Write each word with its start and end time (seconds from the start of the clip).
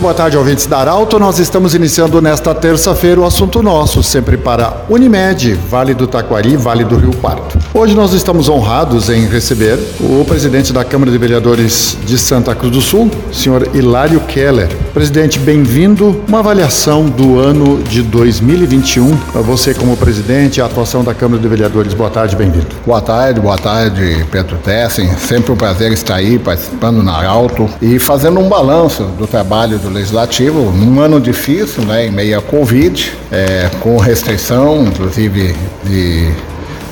Muito 0.00 0.14
boa 0.14 0.14
tarde, 0.14 0.38
ouvintes 0.38 0.64
da 0.64 0.78
Arauto. 0.78 1.18
Nós 1.18 1.38
estamos 1.38 1.74
iniciando 1.74 2.22
nesta 2.22 2.54
terça-feira 2.54 3.20
o 3.20 3.26
assunto 3.26 3.62
nosso, 3.62 4.02
sempre 4.02 4.38
para 4.38 4.86
Unimed, 4.88 5.52
Vale 5.68 5.92
do 5.92 6.06
Taquari, 6.06 6.56
Vale 6.56 6.84
do 6.84 6.96
Rio 6.96 7.14
Quarto. 7.16 7.58
Hoje 7.74 7.94
nós 7.94 8.14
estamos 8.14 8.48
honrados 8.48 9.10
em 9.10 9.26
receber 9.26 9.78
o 10.00 10.24
presidente 10.24 10.72
da 10.72 10.84
Câmara 10.84 11.10
de 11.10 11.18
Vereadores 11.18 11.98
de 12.06 12.16
Santa 12.16 12.54
Cruz 12.54 12.72
do 12.72 12.80
Sul, 12.80 13.10
senhor 13.30 13.68
Hilário 13.74 14.20
Keller. 14.20 14.74
Presidente, 14.94 15.38
bem-vindo. 15.38 16.24
Uma 16.26 16.38
avaliação 16.38 17.04
do 17.04 17.38
ano 17.38 17.82
de 17.82 18.00
2021 18.00 19.14
para 19.32 19.42
você 19.42 19.74
como 19.74 19.98
presidente 19.98 20.62
a 20.62 20.64
atuação 20.64 21.04
da 21.04 21.12
Câmara 21.12 21.42
de 21.42 21.46
Vereadores. 21.46 21.92
Boa 21.92 22.08
tarde, 22.08 22.34
bem-vindo. 22.36 22.68
Boa 22.86 23.02
tarde, 23.02 23.38
boa 23.38 23.58
tarde, 23.58 24.24
Pedro 24.30 24.56
Tessen. 24.64 25.14
Sempre 25.18 25.52
um 25.52 25.56
prazer 25.56 25.92
estar 25.92 26.14
aí 26.14 26.38
participando 26.38 27.02
na 27.02 27.18
Arauto 27.18 27.68
e 27.82 27.98
fazendo 27.98 28.40
um 28.40 28.48
balanço 28.48 29.04
do 29.18 29.26
trabalho 29.26 29.78
do 29.78 29.89
Legislativo 29.92 30.72
num 30.72 31.00
ano 31.00 31.20
difícil, 31.20 31.84
né, 31.84 32.06
em 32.06 32.10
meio 32.10 32.38
à 32.38 32.42
Covid, 32.42 33.12
é, 33.30 33.70
com 33.80 33.96
restrição, 33.96 34.84
inclusive, 34.84 35.54
de 35.84 36.32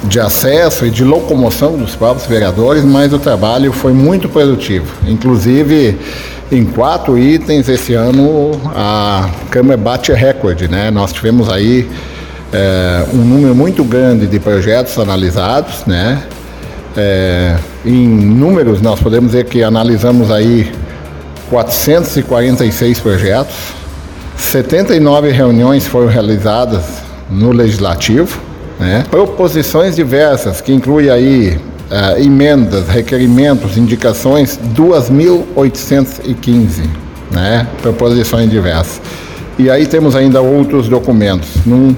de 0.04 0.20
acesso 0.20 0.86
e 0.86 0.90
de 0.90 1.04
locomoção 1.04 1.76
dos 1.76 1.94
próprios 1.94 2.26
vereadores, 2.26 2.84
mas 2.84 3.12
o 3.12 3.18
trabalho 3.18 3.72
foi 3.72 3.92
muito 3.92 4.28
produtivo. 4.28 4.86
Inclusive, 5.06 5.98
em 6.50 6.64
quatro 6.64 7.18
itens 7.18 7.68
esse 7.68 7.94
ano 7.94 8.52
a 8.74 9.28
Câmara 9.50 9.76
bate 9.76 10.12
recorde, 10.12 10.68
né? 10.68 10.90
Nós 10.90 11.12
tivemos 11.12 11.48
aí 11.50 11.88
é, 12.52 13.04
um 13.12 13.18
número 13.18 13.54
muito 13.54 13.84
grande 13.84 14.26
de 14.26 14.38
projetos 14.38 14.98
analisados, 14.98 15.84
né? 15.86 16.22
É, 16.96 17.56
em 17.84 18.08
números 18.08 18.80
nós 18.80 18.98
podemos 18.98 19.32
dizer 19.32 19.44
que 19.44 19.62
analisamos 19.62 20.30
aí 20.30 20.72
446 21.50 23.00
projetos, 23.00 23.54
79 24.36 25.30
reuniões 25.30 25.86
foram 25.86 26.08
realizadas 26.08 26.84
no 27.30 27.52
legislativo, 27.52 28.40
né? 28.78 29.04
Proposições 29.10 29.96
diversas, 29.96 30.60
que 30.60 30.72
inclui 30.72 31.10
aí 31.10 31.58
uh, 31.90 32.22
emendas, 32.22 32.88
requerimentos, 32.88 33.76
indicações, 33.76 34.56
2.815 34.76 37.08
né? 37.30 37.66
proposições 37.82 38.50
diversas. 38.50 39.00
E 39.58 39.70
aí 39.70 39.86
temos 39.86 40.14
ainda 40.14 40.40
outros 40.40 40.88
documentos. 40.88 41.48
Num 41.66 41.94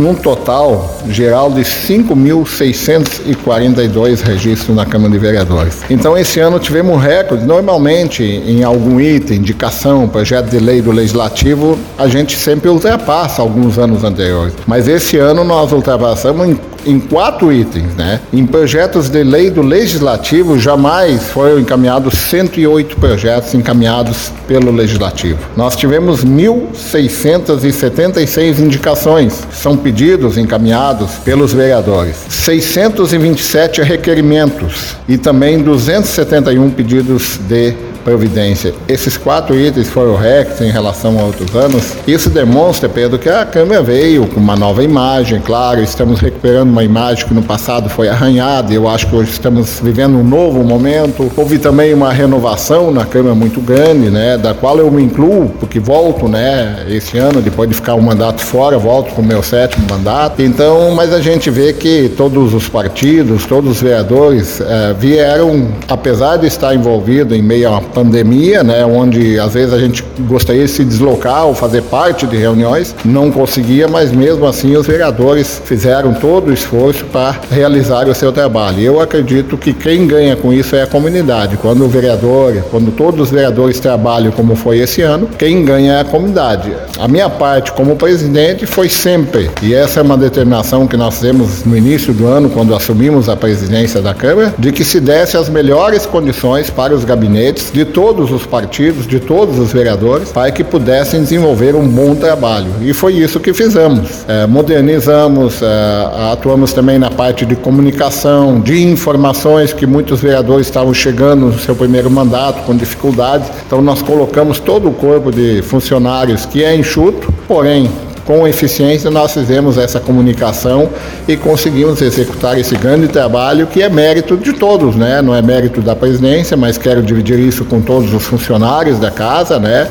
num 0.00 0.14
total 0.14 0.98
geral 1.08 1.50
de 1.50 1.60
5.642 1.60 4.22
registros 4.22 4.74
na 4.74 4.86
Câmara 4.86 5.12
de 5.12 5.18
Vereadores. 5.18 5.82
Então, 5.90 6.16
esse 6.16 6.40
ano 6.40 6.58
tivemos 6.58 7.02
recorde. 7.02 7.44
Normalmente, 7.44 8.24
em 8.24 8.64
algum 8.64 8.98
item, 8.98 9.36
indicação, 9.38 10.08
projeto 10.08 10.48
de 10.48 10.58
lei 10.58 10.80
do 10.80 10.90
Legislativo, 10.90 11.78
a 11.98 12.08
gente 12.08 12.34
sempre 12.36 12.70
ultrapassa 12.70 13.42
alguns 13.42 13.78
anos 13.78 14.02
anteriores. 14.02 14.54
Mas 14.66 14.88
esse 14.88 15.18
ano 15.18 15.44
nós 15.44 15.70
ultrapassamos 15.70 16.48
em 16.48 16.58
em 16.86 16.98
quatro 16.98 17.52
itens, 17.52 17.94
né? 17.96 18.20
Em 18.32 18.46
projetos 18.46 19.08
de 19.08 19.22
lei 19.22 19.50
do 19.50 19.62
Legislativo, 19.62 20.58
jamais 20.58 21.28
foram 21.28 21.58
encaminhados 21.58 22.14
108 22.14 22.96
projetos 22.96 23.52
encaminhados 23.54 24.32
pelo 24.46 24.70
Legislativo. 24.70 25.38
Nós 25.56 25.74
tivemos 25.76 26.24
1.676 26.24 28.58
indicações, 28.58 29.42
são 29.52 29.76
pedidos 29.76 30.38
encaminhados 30.38 31.10
pelos 31.24 31.52
vereadores, 31.52 32.16
627 32.28 33.82
requerimentos 33.82 34.96
e 35.08 35.18
também 35.18 35.60
271 35.62 36.70
pedidos 36.70 37.38
de 37.48 37.74
Previdência. 38.04 38.74
Esses 38.88 39.16
quatro 39.16 39.58
itens 39.58 39.88
foram 39.88 40.16
recs 40.16 40.60
em 40.60 40.70
relação 40.70 41.18
a 41.18 41.22
outros 41.24 41.54
anos. 41.54 41.94
Isso 42.06 42.30
demonstra, 42.30 42.88
Pedro, 42.88 43.18
que 43.18 43.28
a 43.28 43.44
Câmara 43.44 43.82
veio 43.82 44.26
com 44.26 44.40
uma 44.40 44.56
nova 44.56 44.82
imagem, 44.82 45.40
claro, 45.40 45.82
estamos 45.82 46.20
recuperando 46.20 46.70
uma 46.70 46.84
imagem 46.84 47.26
que 47.26 47.34
no 47.34 47.42
passado 47.42 47.88
foi 47.88 48.08
arranhada, 48.08 48.72
eu 48.72 48.88
acho 48.88 49.06
que 49.06 49.14
hoje 49.14 49.30
estamos 49.30 49.80
vivendo 49.82 50.16
um 50.16 50.24
novo 50.24 50.62
momento. 50.62 51.30
Houve 51.36 51.58
também 51.58 51.92
uma 51.92 52.12
renovação 52.12 52.90
na 52.90 53.04
Câmara 53.04 53.34
muito 53.34 53.60
grande, 53.60 54.10
né, 54.10 54.36
da 54.36 54.54
qual 54.54 54.78
eu 54.78 54.90
me 54.90 55.02
incluo, 55.02 55.50
porque 55.60 55.78
volto, 55.78 56.28
né, 56.28 56.84
esse 56.88 57.18
ano, 57.18 57.40
depois 57.40 57.68
de 57.68 57.74
ficar 57.74 57.94
um 57.94 58.00
mandato 58.00 58.40
fora, 58.40 58.78
volto 58.78 59.12
com 59.14 59.22
o 59.22 59.24
meu 59.24 59.42
sétimo 59.42 59.86
mandato. 59.88 60.42
Então, 60.42 60.94
mas 60.94 61.12
a 61.12 61.20
gente 61.20 61.50
vê 61.50 61.72
que 61.72 62.08
todos 62.16 62.54
os 62.54 62.68
partidos, 62.68 63.46
todos 63.46 63.70
os 63.72 63.82
vereadores 63.82 64.60
eh, 64.60 64.94
vieram, 64.98 65.68
apesar 65.88 66.36
de 66.36 66.46
estar 66.46 66.74
envolvido 66.74 67.34
em 67.34 67.42
meio 67.42 67.72
a 67.74 67.80
pandemia, 67.90 68.62
né, 68.62 68.84
onde 68.84 69.38
às 69.38 69.54
vezes 69.54 69.72
a 69.72 69.78
gente 69.78 70.04
gostaria 70.20 70.64
de 70.64 70.70
se 70.70 70.84
deslocar 70.84 71.46
ou 71.46 71.54
fazer 71.54 71.82
parte 71.82 72.26
de 72.26 72.36
reuniões, 72.36 72.94
não 73.04 73.30
conseguia, 73.30 73.88
mas 73.88 74.12
mesmo 74.12 74.46
assim 74.46 74.76
os 74.76 74.86
vereadores 74.86 75.60
fizeram 75.64 76.14
todo 76.14 76.48
o 76.48 76.52
esforço 76.52 77.04
para 77.06 77.40
realizar 77.50 78.08
o 78.08 78.14
seu 78.14 78.32
trabalho. 78.32 78.80
Eu 78.80 79.00
acredito 79.00 79.56
que 79.56 79.72
quem 79.72 80.06
ganha 80.06 80.36
com 80.36 80.52
isso 80.52 80.76
é 80.76 80.82
a 80.82 80.86
comunidade. 80.86 81.56
Quando 81.56 81.84
o 81.84 81.88
vereador, 81.88 82.64
quando 82.70 82.90
todos 82.92 83.20
os 83.20 83.30
vereadores 83.30 83.80
trabalham 83.80 84.32
como 84.32 84.54
foi 84.54 84.78
esse 84.78 85.02
ano, 85.02 85.28
quem 85.38 85.64
ganha 85.64 85.94
é 85.94 86.00
a 86.00 86.04
comunidade. 86.04 86.72
A 86.98 87.08
minha 87.08 87.28
parte 87.28 87.72
como 87.72 87.96
presidente 87.96 88.66
foi 88.66 88.88
sempre, 88.88 89.50
e 89.62 89.74
essa 89.74 90.00
é 90.00 90.02
uma 90.02 90.16
determinação 90.16 90.86
que 90.86 90.96
nós 90.96 91.16
fizemos 91.16 91.64
no 91.64 91.76
início 91.76 92.12
do 92.12 92.26
ano, 92.26 92.50
quando 92.50 92.74
assumimos 92.74 93.28
a 93.28 93.36
presidência 93.36 94.00
da 94.00 94.14
Câmara, 94.14 94.54
de 94.58 94.72
que 94.72 94.84
se 94.84 95.00
desse 95.00 95.36
as 95.36 95.48
melhores 95.48 96.06
condições 96.06 96.70
para 96.70 96.94
os 96.94 97.04
gabinetes 97.04 97.70
de 97.72 97.79
de 97.80 97.84
todos 97.86 98.30
os 98.30 98.44
partidos, 98.44 99.06
de 99.06 99.18
todos 99.18 99.58
os 99.58 99.72
vereadores, 99.72 100.30
para 100.30 100.50
que 100.50 100.62
pudessem 100.62 101.22
desenvolver 101.22 101.74
um 101.74 101.88
bom 101.88 102.14
trabalho. 102.14 102.70
E 102.82 102.92
foi 102.92 103.14
isso 103.14 103.40
que 103.40 103.54
fizemos. 103.54 104.22
É, 104.28 104.46
modernizamos, 104.46 105.62
é, 105.62 106.30
atuamos 106.30 106.74
também 106.74 106.98
na 106.98 107.10
parte 107.10 107.46
de 107.46 107.56
comunicação, 107.56 108.60
de 108.60 108.82
informações 108.82 109.72
que 109.72 109.86
muitos 109.86 110.20
vereadores 110.20 110.66
estavam 110.66 110.92
chegando 110.92 111.46
no 111.46 111.58
seu 111.58 111.74
primeiro 111.74 112.10
mandato 112.10 112.62
com 112.66 112.76
dificuldades. 112.76 113.48
Então 113.66 113.80
nós 113.80 114.02
colocamos 114.02 114.60
todo 114.60 114.88
o 114.88 114.92
corpo 114.92 115.32
de 115.32 115.62
funcionários 115.62 116.44
que 116.44 116.62
é 116.62 116.76
enxuto, 116.76 117.32
porém 117.48 117.90
com 118.30 118.46
eficiência 118.46 119.10
nós 119.10 119.32
fizemos 119.32 119.76
essa 119.76 119.98
comunicação 119.98 120.88
e 121.26 121.36
conseguimos 121.36 122.00
executar 122.00 122.56
esse 122.56 122.76
grande 122.76 123.08
trabalho 123.08 123.66
que 123.66 123.82
é 123.82 123.88
mérito 123.88 124.36
de 124.36 124.52
todos, 124.52 124.94
né? 124.94 125.20
Não 125.20 125.34
é 125.34 125.42
mérito 125.42 125.80
da 125.80 125.96
presidência, 125.96 126.56
mas 126.56 126.78
quero 126.78 127.02
dividir 127.02 127.40
isso 127.40 127.64
com 127.64 127.80
todos 127.80 128.14
os 128.14 128.22
funcionários 128.22 129.00
da 129.00 129.10
casa, 129.10 129.58
né? 129.58 129.88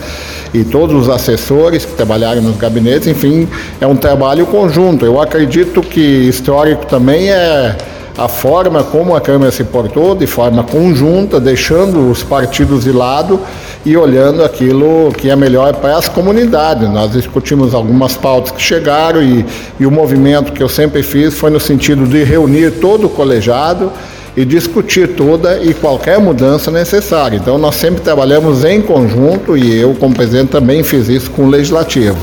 E 0.53 0.63
todos 0.63 0.95
os 0.95 1.09
assessores 1.09 1.83
que 1.83 1.91
trabalharam 1.91 2.41
nos 2.41 2.55
gabinetes, 2.55 3.09
enfim, 3.09 3.45
é 3.81 3.85
um 3.85 3.97
trabalho 3.97 4.45
conjunto. 4.45 5.05
Eu 5.05 5.19
acredito 5.19 5.81
que 5.81 5.99
histórico 5.99 6.85
também 6.85 7.29
é 7.29 7.75
a 8.17 8.29
forma 8.29 8.83
como 8.83 9.17
a 9.17 9.22
Câmara 9.22 9.51
se 9.51 9.66
portou, 9.66 10.16
de 10.16 10.28
forma 10.28 10.63
conjunta, 10.63 11.41
deixando 11.41 12.09
os 12.09 12.23
partidos 12.23 12.85
de 12.85 12.94
lado 12.94 13.39
e 13.85 13.95
olhando 13.95 14.44
aquilo 14.44 15.12
que 15.17 15.29
é 15.29 15.35
melhor 15.35 15.73
para 15.75 15.97
as 15.97 16.09
comunidades. 16.09 16.90
Nós 16.90 17.12
discutimos 17.12 17.73
algumas 17.73 18.16
pautas 18.17 18.51
que 18.51 18.62
chegaram 18.62 19.22
e, 19.22 19.45
e 19.79 19.85
o 19.85 19.91
movimento 19.91 20.51
que 20.51 20.62
eu 20.62 20.69
sempre 20.69 21.01
fiz 21.01 21.34
foi 21.34 21.50
no 21.50 21.59
sentido 21.59 22.06
de 22.06 22.23
reunir 22.23 22.72
todo 22.79 23.07
o 23.07 23.09
colegiado 23.09 23.91
e 24.35 24.45
discutir 24.45 25.16
toda 25.16 25.59
e 25.61 25.73
qualquer 25.73 26.20
mudança 26.20 26.70
necessária. 26.70 27.37
Então, 27.37 27.58
nós 27.58 27.76
sempre 27.76 28.02
trabalhamos 28.02 28.64
em 28.64 28.81
conjunto 28.81 29.58
e 29.58 29.79
eu, 29.79 29.93
como 29.96 30.14
presidente, 30.14 30.49
também 30.49 30.84
fiz 30.84 31.09
isso 31.09 31.31
com 31.31 31.43
o 31.43 31.49
legislativo. 31.49 32.17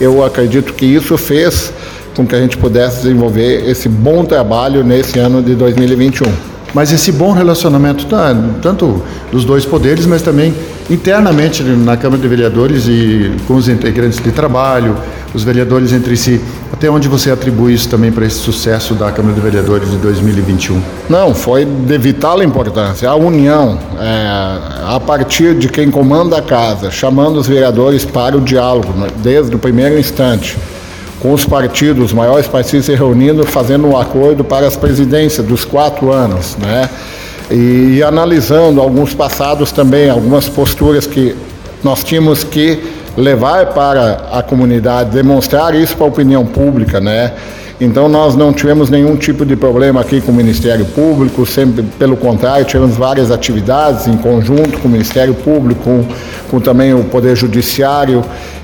Eu 0.00 0.24
acredito 0.24 0.72
que 0.74 0.84
isso 0.84 1.16
fez 1.16 1.72
com 2.14 2.26
que 2.26 2.34
a 2.34 2.40
gente 2.40 2.58
pudesse 2.58 3.02
desenvolver 3.02 3.68
esse 3.68 3.88
bom 3.88 4.24
trabalho 4.24 4.84
nesse 4.84 5.18
ano 5.18 5.42
de 5.42 5.54
2021. 5.54 6.51
Mas 6.74 6.90
esse 6.90 7.12
bom 7.12 7.32
relacionamento, 7.32 8.06
tá, 8.06 8.34
tanto 8.62 9.02
dos 9.30 9.44
dois 9.44 9.64
poderes, 9.64 10.06
mas 10.06 10.22
também 10.22 10.54
internamente 10.90 11.62
na 11.62 11.96
Câmara 11.96 12.20
de 12.20 12.28
Vereadores 12.28 12.86
e 12.88 13.32
com 13.46 13.54
os 13.54 13.68
integrantes 13.68 14.18
de 14.18 14.30
trabalho, 14.30 14.96
os 15.34 15.44
vereadores 15.44 15.92
entre 15.92 16.16
si. 16.16 16.40
Até 16.72 16.90
onde 16.90 17.08
você 17.08 17.30
atribui 17.30 17.74
isso 17.74 17.88
também 17.88 18.10
para 18.10 18.26
esse 18.26 18.38
sucesso 18.38 18.94
da 18.94 19.10
Câmara 19.10 19.34
de 19.34 19.40
Vereadores 19.40 19.90
de 19.90 19.96
2021? 19.98 20.80
Não, 21.08 21.34
foi 21.34 21.64
de 21.64 21.98
vital 21.98 22.42
importância. 22.42 23.08
A 23.08 23.14
união, 23.14 23.78
é, 24.00 24.94
a 24.94 25.00
partir 25.00 25.54
de 25.54 25.68
quem 25.68 25.90
comanda 25.90 26.38
a 26.38 26.42
casa, 26.42 26.90
chamando 26.90 27.38
os 27.38 27.46
vereadores 27.46 28.04
para 28.04 28.36
o 28.36 28.40
diálogo, 28.40 28.92
né, 28.98 29.08
desde 29.22 29.54
o 29.54 29.58
primeiro 29.58 29.98
instante 29.98 30.58
com 31.22 31.32
os 31.32 31.44
partidos, 31.44 32.06
os 32.06 32.12
maiores 32.12 32.48
partidos 32.48 32.86
se 32.86 32.94
reunindo, 32.96 33.46
fazendo 33.46 33.86
um 33.86 33.96
acordo 33.96 34.42
para 34.42 34.66
as 34.66 34.74
presidências 34.74 35.46
dos 35.46 35.64
quatro 35.64 36.10
anos, 36.10 36.56
né? 36.56 36.90
E, 37.48 38.02
analisando 38.02 38.80
alguns 38.80 39.14
passados 39.14 39.70
também, 39.70 40.10
algumas 40.10 40.48
posturas 40.48 41.06
que 41.06 41.36
nós 41.84 42.02
tínhamos 42.02 42.42
que 42.42 42.82
levar 43.16 43.66
para 43.66 44.30
a 44.32 44.42
comunidade, 44.42 45.10
demonstrar 45.10 45.76
isso 45.76 45.96
para 45.96 46.06
a 46.06 46.08
opinião 46.08 46.44
pública, 46.44 47.00
né? 47.00 47.32
Então 47.80 48.08
nós 48.08 48.36
não 48.36 48.52
tivemos 48.52 48.90
nenhum 48.90 49.16
tipo 49.16 49.44
de 49.44 49.56
problema 49.56 50.00
aqui 50.00 50.20
com 50.20 50.30
o 50.30 50.34
Ministério 50.34 50.84
Público, 50.84 51.44
sempre 51.44 51.82
pelo 51.98 52.16
contrário, 52.16 52.64
tivemos 52.64 52.96
várias 52.96 53.30
atividades 53.30 54.06
em 54.06 54.16
conjunto 54.16 54.78
com 54.78 54.88
o 54.88 54.90
Ministério 54.90 55.34
Público, 55.34 55.82
com, 55.82 56.04
com 56.50 56.60
também 56.60 56.94
o 56.94 57.02
Poder 57.04 57.36
Judiciário 57.36 58.22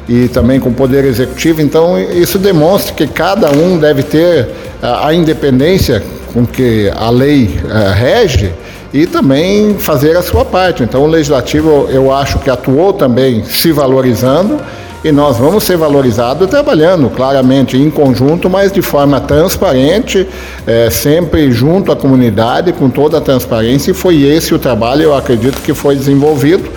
e 0.09 0.29
também 0.29 0.61
com 0.61 0.71
o 0.71 0.75
Poder 0.75 1.05
Executivo. 1.05 1.61
Então 1.61 1.99
isso 1.99 2.39
demonstra 2.39 2.95
que 2.95 3.07
cada 3.07 3.51
um 3.51 3.79
deve 3.79 4.03
ter 4.03 4.49
a, 4.81 5.09
a 5.09 5.15
independência 5.15 6.03
com 6.33 6.47
que 6.47 6.91
a 6.95 7.11
lei 7.11 7.59
uh, 7.65 7.93
rege 7.95 8.53
e 8.93 9.07
também 9.07 9.75
fazer 9.79 10.17
a 10.17 10.23
sua 10.23 10.45
parte. 10.45 10.83
Então 10.83 11.03
o 11.03 11.07
legislativo 11.07 11.89
eu 11.91 12.13
acho 12.13 12.39
que 12.39 12.49
atuou 12.49 12.93
também 12.93 13.45
se 13.45 13.73
valorizando 13.73 14.59
e 15.05 15.13
nós 15.13 15.37
vamos 15.37 15.65
ser 15.65 15.77
valorizados 15.77 16.49
trabalhando 16.49 17.09
claramente 17.11 17.77
em 17.77 17.91
conjunto, 17.91 18.51
mas 18.51 18.73
de 18.73 18.83
forma 18.83 19.21
transparente, 19.21 20.27
é, 20.67 20.91
sempre 20.91 21.51
junto 21.53 21.93
à 21.93 21.97
comunidade, 21.97 22.73
com 22.73 22.91
toda 22.91 23.19
a 23.19 23.21
transparência, 23.21 23.91
e 23.91 23.95
foi 23.95 24.23
esse 24.23 24.55
o 24.55 24.59
trabalho, 24.59 25.03
eu 25.03 25.15
acredito 25.15 25.61
que 25.63 25.73
foi 25.73 25.95
desenvolvido. 25.95 26.69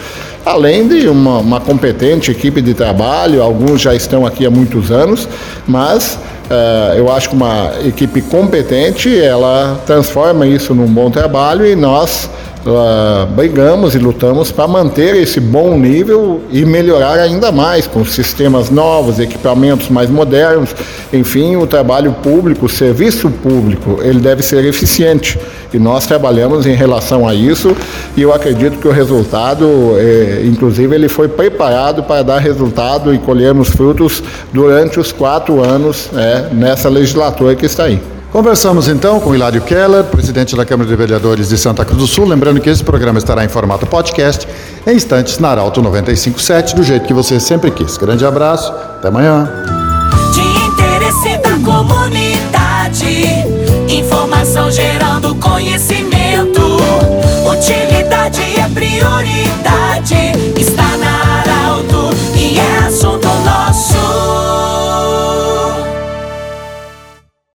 Além 0.45 0.87
de 0.87 1.07
uma, 1.07 1.37
uma 1.37 1.59
competente 1.59 2.31
equipe 2.31 2.61
de 2.61 2.73
trabalho, 2.73 3.43
alguns 3.43 3.81
já 3.81 3.93
estão 3.93 4.25
aqui 4.25 4.45
há 4.45 4.49
muitos 4.49 4.91
anos, 4.91 5.27
mas 5.67 6.17
Uh, 6.51 6.97
eu 6.97 7.09
acho 7.09 7.29
que 7.29 7.35
uma 7.35 7.71
equipe 7.85 8.21
competente 8.23 9.17
ela 9.17 9.79
transforma 9.85 10.45
isso 10.45 10.75
num 10.75 10.85
bom 10.85 11.09
trabalho 11.09 11.65
e 11.65 11.77
nós 11.77 12.29
uh, 12.65 13.25
brigamos 13.27 13.95
e 13.95 13.97
lutamos 13.97 14.51
para 14.51 14.67
manter 14.67 15.15
esse 15.15 15.39
bom 15.39 15.77
nível 15.77 16.41
e 16.51 16.65
melhorar 16.65 17.19
ainda 17.19 17.51
mais 17.51 17.87
com 17.87 18.03
sistemas 18.05 18.69
novos, 18.69 19.19
equipamentos 19.19 19.89
mais 19.89 20.09
modernos. 20.09 20.75
Enfim, 21.11 21.55
o 21.55 21.67
trabalho 21.67 22.13
público, 22.23 22.65
o 22.65 22.69
serviço 22.69 23.29
público, 23.29 23.99
ele 24.01 24.19
deve 24.19 24.43
ser 24.43 24.63
eficiente 24.65 25.39
e 25.73 25.79
nós 25.79 26.05
trabalhamos 26.05 26.65
em 26.65 26.73
relação 26.73 27.27
a 27.27 27.33
isso 27.33 27.75
e 28.15 28.21
eu 28.21 28.33
acredito 28.33 28.77
que 28.77 28.87
o 28.87 28.91
resultado, 28.91 29.65
eh, 29.97 30.43
inclusive, 30.45 30.93
ele 30.93 31.07
foi 31.07 31.27
preparado 31.27 32.03
para 32.03 32.23
dar 32.23 32.39
resultado 32.39 33.13
e 33.13 33.17
colhermos 33.19 33.69
frutos 33.69 34.23
durante 34.51 34.99
os 34.99 35.11
quatro 35.11 35.63
anos 35.63 36.09
eh, 36.13 36.49
nessa 36.51 36.89
legislatura 36.89 37.55
que 37.55 37.65
está 37.65 37.85
aí. 37.85 38.20
Conversamos 38.31 38.87
então 38.87 39.19
com 39.19 39.35
Hilário 39.35 39.61
Keller, 39.61 40.05
presidente 40.05 40.55
da 40.55 40.65
Câmara 40.65 40.87
de 40.89 40.95
Vereadores 40.95 41.49
de 41.49 41.57
Santa 41.57 41.83
Cruz 41.83 41.99
do 41.99 42.07
Sul. 42.07 42.25
Lembrando 42.25 42.61
que 42.61 42.69
esse 42.69 42.81
programa 42.81 43.19
estará 43.19 43.43
em 43.43 43.49
formato 43.49 43.85
podcast 43.85 44.47
em 44.87 44.95
instantes 44.95 45.37
na 45.37 45.49
Arauto 45.49 45.81
957, 45.81 46.73
do 46.73 46.81
jeito 46.81 47.05
que 47.05 47.13
você 47.13 47.41
sempre 47.41 47.69
quis. 47.71 47.97
Grande 47.97 48.25
abraço, 48.25 48.71
até 48.71 49.09
amanhã. 49.09 49.49
De 50.33 50.39
interesse 50.65 51.37
da 51.39 51.59
comunidade, 51.59 53.25
informação 53.93 54.71
gerando 54.71 55.35
conhecimento. 55.35 56.61
Utilidade 57.45 58.41
é 58.57 58.69
prioridade. 58.73 59.60